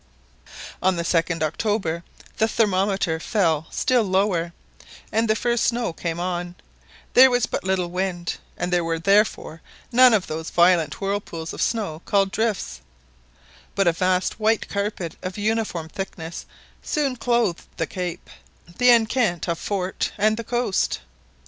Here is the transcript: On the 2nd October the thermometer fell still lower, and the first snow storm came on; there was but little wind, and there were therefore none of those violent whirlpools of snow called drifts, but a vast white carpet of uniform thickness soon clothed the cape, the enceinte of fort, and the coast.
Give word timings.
On 0.81 0.95
the 0.95 1.03
2nd 1.03 1.43
October 1.43 2.03
the 2.37 2.47
thermometer 2.47 3.19
fell 3.19 3.67
still 3.69 4.01
lower, 4.03 4.51
and 5.11 5.29
the 5.29 5.35
first 5.35 5.65
snow 5.65 5.81
storm 5.81 5.93
came 5.93 6.19
on; 6.19 6.55
there 7.13 7.29
was 7.29 7.45
but 7.45 7.63
little 7.63 7.87
wind, 7.91 8.37
and 8.57 8.73
there 8.73 8.83
were 8.83 8.97
therefore 8.97 9.61
none 9.91 10.15
of 10.15 10.25
those 10.25 10.49
violent 10.49 11.01
whirlpools 11.01 11.53
of 11.53 11.61
snow 11.61 12.01
called 12.03 12.31
drifts, 12.31 12.81
but 13.75 13.85
a 13.85 13.91
vast 13.93 14.39
white 14.39 14.67
carpet 14.67 15.17
of 15.21 15.37
uniform 15.37 15.87
thickness 15.87 16.47
soon 16.81 17.15
clothed 17.15 17.65
the 17.77 17.85
cape, 17.85 18.27
the 18.79 18.89
enceinte 18.89 19.47
of 19.47 19.59
fort, 19.59 20.13
and 20.17 20.35
the 20.35 20.43
coast. 20.43 20.99